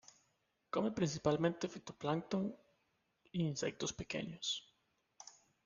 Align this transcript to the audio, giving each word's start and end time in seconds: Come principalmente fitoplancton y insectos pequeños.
Come 0.73 0.89
principalmente 0.93 1.67
fitoplancton 1.69 2.51
y 3.33 3.43
insectos 3.45 3.93
pequeños. 3.93 4.67